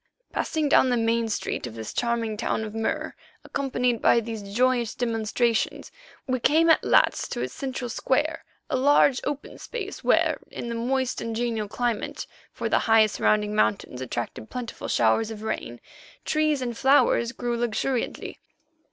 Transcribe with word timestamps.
Passing 0.31 0.67
down 0.67 0.89
the 0.89 0.97
main 0.97 1.29
street 1.29 1.67
of 1.67 1.75
this 1.75 1.93
charming 1.93 2.35
town 2.35 2.63
of 2.63 2.73
Mur, 2.73 3.13
accompanied 3.43 4.01
by 4.01 4.19
these 4.19 4.41
joyous 4.41 4.95
demonstrators, 4.95 5.91
we 6.25 6.39
came 6.39 6.71
at 6.71 6.83
last 6.83 7.31
to 7.33 7.41
its 7.41 7.53
central 7.53 7.87
square, 7.87 8.43
a 8.67 8.75
large, 8.75 9.21
open 9.25 9.59
space 9.59 10.03
where, 10.03 10.39
in 10.49 10.69
the 10.69 10.73
moist 10.73 11.21
and 11.21 11.35
genial 11.35 11.67
climate, 11.67 12.25
for 12.51 12.67
the 12.67 12.79
high 12.89 13.05
surrounding 13.05 13.53
mountains 13.53 14.01
attracted 14.01 14.49
plentiful 14.49 14.87
showers 14.87 15.29
of 15.29 15.43
rain, 15.43 15.79
trees 16.25 16.63
and 16.63 16.75
flowers 16.79 17.31
grew 17.31 17.55
luxuriantly. 17.55 18.39